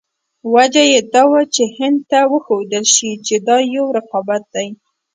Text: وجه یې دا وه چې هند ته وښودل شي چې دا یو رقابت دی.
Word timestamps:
وجه 0.53 0.83
یې 0.91 0.99
دا 1.13 1.23
وه 1.31 1.41
چې 1.53 1.63
هند 1.77 1.99
ته 2.09 2.19
وښودل 2.31 2.85
شي 2.95 3.11
چې 3.25 3.35
دا 3.47 3.57
یو 3.75 3.85
رقابت 3.97 4.43
دی. 4.53 4.67